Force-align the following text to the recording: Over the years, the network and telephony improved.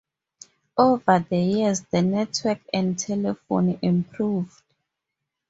Over 0.79 1.23
the 1.29 1.37
years, 1.37 1.81
the 1.81 2.01
network 2.01 2.57
and 2.73 2.97
telephony 2.97 3.77
improved. 3.83 4.63